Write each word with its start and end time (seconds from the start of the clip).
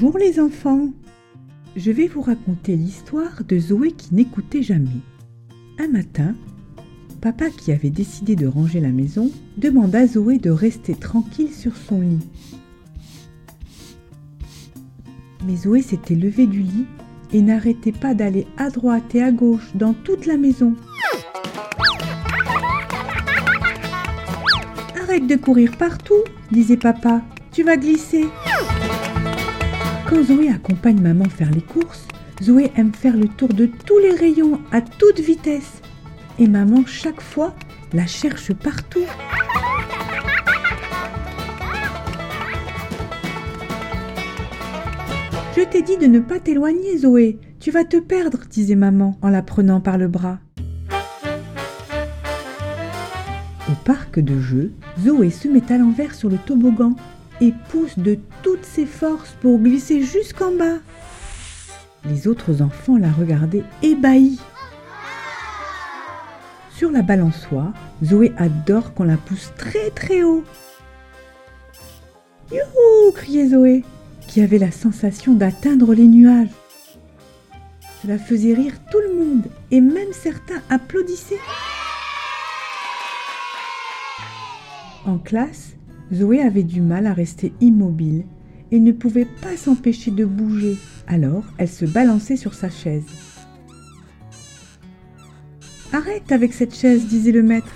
Bonjour 0.00 0.18
les 0.18 0.38
enfants 0.38 0.90
Je 1.74 1.90
vais 1.90 2.06
vous 2.06 2.20
raconter 2.20 2.76
l'histoire 2.76 3.42
de 3.42 3.58
Zoé 3.58 3.90
qui 3.90 4.14
n'écoutait 4.14 4.62
jamais. 4.62 5.02
Un 5.80 5.88
matin, 5.88 6.36
papa 7.20 7.50
qui 7.50 7.72
avait 7.72 7.90
décidé 7.90 8.36
de 8.36 8.46
ranger 8.46 8.78
la 8.78 8.90
maison 8.90 9.28
demanda 9.56 9.98
à 9.98 10.06
Zoé 10.06 10.38
de 10.38 10.50
rester 10.50 10.94
tranquille 10.94 11.52
sur 11.52 11.76
son 11.76 12.00
lit. 12.00 12.28
Mais 15.44 15.56
Zoé 15.56 15.82
s'était 15.82 16.14
levée 16.14 16.46
du 16.46 16.60
lit 16.60 16.86
et 17.32 17.42
n'arrêtait 17.42 17.90
pas 17.90 18.14
d'aller 18.14 18.46
à 18.56 18.70
droite 18.70 19.16
et 19.16 19.22
à 19.24 19.32
gauche 19.32 19.74
dans 19.74 19.94
toute 19.94 20.26
la 20.26 20.36
maison. 20.36 20.76
Arrête 25.02 25.26
de 25.26 25.34
courir 25.34 25.76
partout, 25.76 26.22
disait 26.52 26.76
papa, 26.76 27.20
tu 27.50 27.64
vas 27.64 27.76
glisser. 27.76 28.26
Quand 30.08 30.22
Zoé 30.22 30.48
accompagne 30.48 31.02
maman 31.02 31.28
faire 31.28 31.50
les 31.50 31.60
courses, 31.60 32.08
Zoé 32.42 32.72
aime 32.76 32.94
faire 32.94 33.14
le 33.14 33.28
tour 33.28 33.50
de 33.50 33.66
tous 33.66 33.98
les 33.98 34.12
rayons 34.12 34.58
à 34.72 34.80
toute 34.80 35.20
vitesse. 35.20 35.82
Et 36.38 36.48
maman, 36.48 36.86
chaque 36.86 37.20
fois, 37.20 37.54
la 37.92 38.06
cherche 38.06 38.54
partout. 38.54 39.04
Je 45.54 45.62
t'ai 45.70 45.82
dit 45.82 45.98
de 45.98 46.06
ne 46.06 46.20
pas 46.20 46.40
t'éloigner, 46.40 46.96
Zoé. 46.96 47.38
Tu 47.60 47.70
vas 47.70 47.84
te 47.84 47.98
perdre, 47.98 48.38
disait 48.48 48.76
maman 48.76 49.18
en 49.20 49.28
la 49.28 49.42
prenant 49.42 49.82
par 49.82 49.98
le 49.98 50.08
bras. 50.08 50.38
Au 53.68 53.74
parc 53.84 54.20
de 54.20 54.40
jeux, 54.40 54.72
Zoé 54.98 55.28
se 55.28 55.48
met 55.48 55.70
à 55.70 55.76
l'envers 55.76 56.14
sur 56.14 56.30
le 56.30 56.38
toboggan 56.38 56.96
et 57.40 57.52
pousse 57.70 57.98
de 57.98 58.18
toutes 58.42 58.64
ses 58.64 58.86
forces 58.86 59.36
pour 59.40 59.58
glisser 59.58 60.02
jusqu'en 60.02 60.52
bas. 60.52 60.78
Les 62.04 62.28
autres 62.28 62.62
enfants 62.62 62.96
la 62.96 63.10
regardaient 63.10 63.64
ébahis. 63.82 64.40
Sur 66.70 66.90
la 66.90 67.02
balançoire, 67.02 67.72
Zoé 68.04 68.32
adore 68.36 68.94
qu'on 68.94 69.04
la 69.04 69.16
pousse 69.16 69.52
très 69.56 69.90
très 69.90 70.22
haut. 70.22 70.44
Youhou 72.52 73.12
criait 73.12 73.48
Zoé, 73.48 73.84
qui 74.26 74.40
avait 74.40 74.58
la 74.58 74.70
sensation 74.70 75.34
d'atteindre 75.34 75.92
les 75.92 76.06
nuages. 76.06 76.48
Cela 78.00 78.16
faisait 78.16 78.54
rire 78.54 78.74
tout 78.90 79.00
le 79.00 79.14
monde 79.14 79.46
et 79.70 79.80
même 79.80 80.12
certains 80.12 80.62
applaudissaient. 80.70 81.40
En 85.04 85.18
classe, 85.18 85.72
Zoé 86.12 86.40
avait 86.40 86.62
du 86.62 86.80
mal 86.80 87.06
à 87.06 87.12
rester 87.12 87.52
immobile 87.60 88.24
et 88.70 88.80
ne 88.80 88.92
pouvait 88.92 89.26
pas 89.26 89.56
s'empêcher 89.56 90.10
de 90.10 90.24
bouger. 90.24 90.76
Alors, 91.06 91.44
elle 91.58 91.68
se 91.68 91.84
balançait 91.84 92.36
sur 92.36 92.54
sa 92.54 92.70
chaise. 92.70 93.04
Arrête 95.92 96.32
avec 96.32 96.52
cette 96.52 96.74
chaise, 96.74 97.06
disait 97.06 97.32
le 97.32 97.42
maître. 97.42 97.74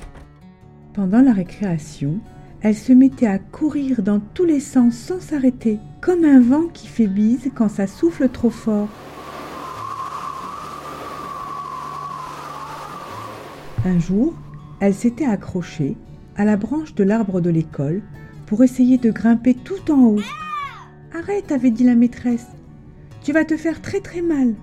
Pendant 0.95 1.23
la 1.23 1.33
récréation, 1.33 2.21
elle 2.61 2.77
se 2.77 2.93
mettait 2.93 3.27
à 3.27 3.39
courir 3.39 4.03
dans 4.03 4.21
tous 4.21 4.45
les 4.45 4.61
sens 4.61 4.95
sans 4.95 5.21
s'arrêter, 5.21 5.79
comme 6.01 6.25
un 6.25 6.41
vent 6.41 6.69
qui 6.73 6.87
fait 6.87 7.07
bise 7.07 7.51
quand 7.55 7.69
ça 7.69 7.87
souffle 7.87 8.29
trop 8.29 8.51
fort. 8.51 8.89
Un 13.85 13.99
jour, 13.99 14.35
elle 14.81 14.95
s'était 14.95 15.25
accrochée 15.25 15.97
à 16.37 16.45
la 16.45 16.57
branche 16.57 16.95
de 16.95 17.05
l'arbre 17.05 17.41
de 17.41 17.51
l'école 17.51 18.03
pour 18.47 18.63
essayer 18.63 18.99
de 18.99 19.11
grimper 19.11 19.55
tout 19.55 19.91
en 19.91 20.01
haut. 20.01 20.21
Arrête, 21.15 21.53
avait 21.53 21.71
dit 21.71 21.85
la 21.85 21.95
maîtresse. 21.95 22.49
Tu 23.23 23.33
vas 23.33 23.45
te 23.45 23.57
faire 23.57 23.81
très 23.81 24.01
très 24.01 24.23
mal. 24.23 24.55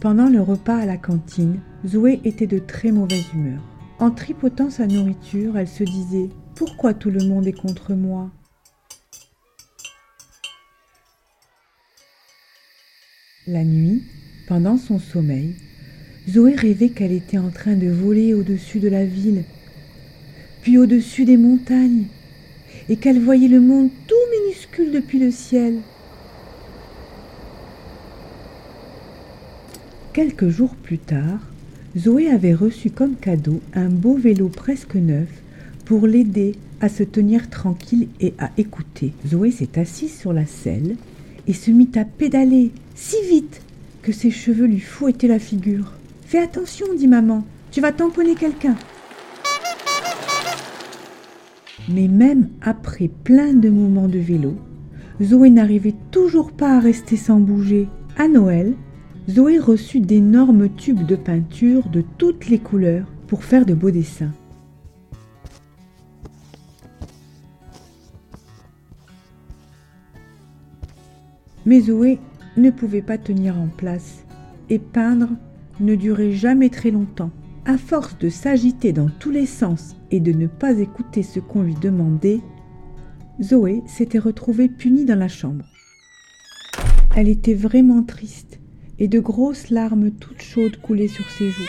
Pendant 0.00 0.28
le 0.28 0.40
repas 0.40 0.76
à 0.76 0.86
la 0.86 0.96
cantine, 0.96 1.60
Zoé 1.86 2.20
était 2.24 2.46
de 2.46 2.58
très 2.58 2.92
mauvaise 2.92 3.32
humeur. 3.32 3.62
En 3.98 4.10
tripotant 4.10 4.68
sa 4.68 4.86
nourriture, 4.86 5.56
elle 5.56 5.68
se 5.68 5.84
disait 5.84 6.28
Pourquoi 6.54 6.92
tout 6.92 7.10
le 7.10 7.24
monde 7.24 7.46
est 7.46 7.58
contre 7.58 7.94
moi? 7.94 8.30
La 13.46 13.64
nuit, 13.64 14.02
pendant 14.48 14.76
son 14.76 14.98
sommeil, 14.98 15.54
Zoé 16.28 16.54
rêvait 16.56 16.88
qu'elle 16.88 17.12
était 17.12 17.38
en 17.38 17.50
train 17.50 17.76
de 17.76 17.88
voler 17.88 18.34
au-dessus 18.34 18.80
de 18.80 18.88
la 18.88 19.04
ville, 19.04 19.44
puis 20.66 20.78
au-dessus 20.78 21.24
des 21.24 21.36
montagnes, 21.36 22.06
et 22.88 22.96
qu'elle 22.96 23.20
voyait 23.20 23.46
le 23.46 23.60
monde 23.60 23.88
tout 24.08 24.14
minuscule 24.32 24.90
depuis 24.90 25.20
le 25.20 25.30
ciel. 25.30 25.78
Quelques 30.12 30.48
jours 30.48 30.74
plus 30.74 30.98
tard, 30.98 31.38
Zoé 31.96 32.28
avait 32.28 32.52
reçu 32.52 32.90
comme 32.90 33.14
cadeau 33.14 33.60
un 33.74 33.88
beau 33.88 34.16
vélo 34.16 34.48
presque 34.48 34.96
neuf 34.96 35.28
pour 35.84 36.08
l'aider 36.08 36.56
à 36.80 36.88
se 36.88 37.04
tenir 37.04 37.48
tranquille 37.48 38.08
et 38.20 38.34
à 38.40 38.50
écouter. 38.58 39.12
Zoé 39.24 39.52
s'est 39.52 39.78
assise 39.78 40.18
sur 40.18 40.32
la 40.32 40.46
selle 40.46 40.96
et 41.46 41.52
se 41.52 41.70
mit 41.70 41.92
à 41.94 42.04
pédaler 42.04 42.72
si 42.96 43.14
vite 43.30 43.62
que 44.02 44.10
ses 44.10 44.32
cheveux 44.32 44.66
lui 44.66 44.80
fouettaient 44.80 45.28
la 45.28 45.38
figure. 45.38 45.92
Fais 46.26 46.40
attention, 46.40 46.86
dit 46.98 47.06
maman, 47.06 47.44
tu 47.70 47.80
vas 47.80 47.92
tamponner 47.92 48.34
quelqu'un. 48.34 48.74
Mais 51.88 52.08
même 52.08 52.48
après 52.62 53.08
plein 53.08 53.52
de 53.52 53.70
moments 53.70 54.08
de 54.08 54.18
vélo, 54.18 54.56
Zoé 55.22 55.50
n'arrivait 55.50 55.94
toujours 56.10 56.52
pas 56.52 56.76
à 56.76 56.80
rester 56.80 57.16
sans 57.16 57.38
bouger. 57.38 57.88
À 58.18 58.28
Noël, 58.28 58.74
Zoé 59.30 59.58
reçut 59.58 60.00
d'énormes 60.00 60.68
tubes 60.74 61.06
de 61.06 61.16
peinture 61.16 61.88
de 61.88 62.02
toutes 62.18 62.48
les 62.48 62.58
couleurs 62.58 63.06
pour 63.28 63.44
faire 63.44 63.66
de 63.66 63.74
beaux 63.74 63.90
dessins. 63.90 64.32
Mais 71.64 71.80
Zoé 71.80 72.18
ne 72.56 72.70
pouvait 72.70 73.02
pas 73.02 73.18
tenir 73.18 73.58
en 73.58 73.66
place 73.66 74.24
et 74.70 74.78
peindre 74.78 75.28
ne 75.80 75.94
durait 75.94 76.32
jamais 76.32 76.68
très 76.68 76.90
longtemps. 76.90 77.30
À 77.68 77.78
force 77.78 78.16
de 78.18 78.28
s'agiter 78.28 78.92
dans 78.92 79.08
tous 79.08 79.32
les 79.32 79.44
sens 79.44 79.96
et 80.12 80.20
de 80.20 80.30
ne 80.30 80.46
pas 80.46 80.78
écouter 80.78 81.24
ce 81.24 81.40
qu'on 81.40 81.62
lui 81.62 81.74
demandait, 81.74 82.38
Zoé 83.42 83.82
s'était 83.88 84.20
retrouvée 84.20 84.68
punie 84.68 85.04
dans 85.04 85.18
la 85.18 85.26
chambre. 85.26 85.64
Elle 87.16 87.28
était 87.28 87.54
vraiment 87.54 88.04
triste 88.04 88.60
et 89.00 89.08
de 89.08 89.18
grosses 89.18 89.70
larmes 89.70 90.12
toutes 90.12 90.42
chaudes 90.42 90.80
coulaient 90.80 91.08
sur 91.08 91.28
ses 91.28 91.50
joues. 91.50 91.66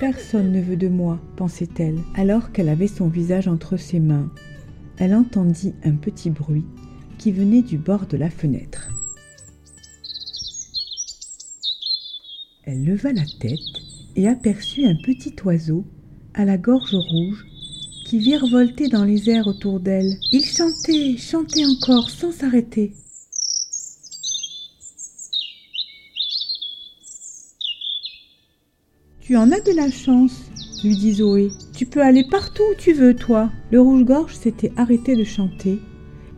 Personne 0.00 0.50
ne 0.50 0.60
veut 0.60 0.76
de 0.76 0.88
moi, 0.88 1.20
pensait-elle, 1.36 2.00
alors 2.16 2.50
qu'elle 2.50 2.68
avait 2.68 2.88
son 2.88 3.06
visage 3.06 3.46
entre 3.46 3.76
ses 3.76 4.00
mains. 4.00 4.28
Elle 4.98 5.14
entendit 5.14 5.72
un 5.84 5.92
petit 5.92 6.30
bruit 6.30 6.66
qui 7.16 7.30
venait 7.30 7.62
du 7.62 7.78
bord 7.78 8.06
de 8.06 8.16
la 8.16 8.28
fenêtre. 8.28 8.90
Elle 12.72 12.84
leva 12.84 13.12
la 13.12 13.24
tête 13.40 13.58
et 14.14 14.28
aperçut 14.28 14.84
un 14.84 14.94
petit 14.94 15.34
oiseau 15.44 15.84
à 16.34 16.44
la 16.44 16.56
gorge 16.56 16.94
rouge 16.94 17.44
qui 18.06 18.18
virevoltait 18.18 18.86
dans 18.86 19.04
les 19.04 19.28
airs 19.28 19.48
autour 19.48 19.80
d'elle. 19.80 20.14
Il 20.30 20.44
chantait, 20.44 21.16
chantait 21.16 21.66
encore 21.66 22.08
sans 22.08 22.30
s'arrêter. 22.30 22.92
Tu 29.18 29.36
en 29.36 29.50
as 29.50 29.60
de 29.62 29.74
la 29.74 29.90
chance, 29.90 30.40
lui 30.84 30.96
dit 30.96 31.14
Zoé. 31.14 31.50
Tu 31.76 31.86
peux 31.86 32.02
aller 32.02 32.22
partout 32.30 32.62
où 32.70 32.76
tu 32.78 32.92
veux, 32.92 33.16
toi. 33.16 33.50
Le 33.72 33.80
rouge-gorge 33.80 34.36
s'était 34.36 34.72
arrêté 34.76 35.16
de 35.16 35.24
chanter 35.24 35.80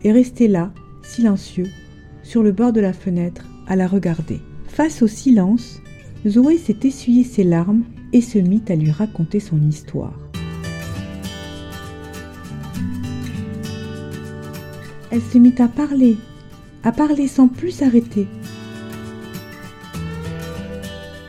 et 0.03 0.11
restait 0.11 0.47
là, 0.47 0.73
silencieux, 1.03 1.69
sur 2.23 2.41
le 2.41 2.51
bord 2.51 2.73
de 2.73 2.81
la 2.81 2.93
fenêtre, 2.93 3.45
à 3.67 3.75
la 3.75 3.85
regarder. 3.85 4.39
Face 4.67 5.03
au 5.03 5.07
silence, 5.07 5.79
Zoé 6.25 6.57
s'est 6.57 6.77
essuyé 6.83 7.25
ses 7.25 7.43
larmes 7.43 7.83
et 8.13 8.21
se 8.21 8.37
mit 8.37 8.61
à 8.69 8.75
lui 8.75 8.91
raconter 8.91 9.41
son 9.41 9.61
histoire. 9.61 10.17
Elle 15.11 15.21
se 15.21 15.37
mit 15.37 15.55
à 15.59 15.67
parler, 15.67 16.15
à 16.83 16.93
parler 16.93 17.27
sans 17.27 17.49
plus 17.49 17.71
s'arrêter. 17.71 18.25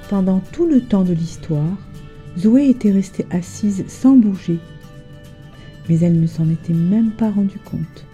Pendant 0.08 0.40
tout 0.52 0.66
le 0.66 0.80
temps 0.80 1.02
de 1.02 1.12
l'histoire, 1.12 1.76
Zoé 2.38 2.68
était 2.68 2.92
restée 2.92 3.26
assise 3.30 3.84
sans 3.88 4.14
bouger, 4.14 4.58
mais 5.88 5.98
elle 6.00 6.20
ne 6.20 6.26
s'en 6.28 6.48
était 6.48 6.72
même 6.72 7.10
pas 7.10 7.30
rendue 7.30 7.58
compte. 7.64 8.06